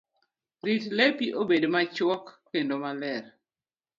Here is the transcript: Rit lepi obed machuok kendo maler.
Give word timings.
Rit 0.65 0.83
lepi 0.97 1.27
obed 1.41 1.63
machuok 1.73 2.25
kendo 2.51 2.75
maler. 2.83 3.23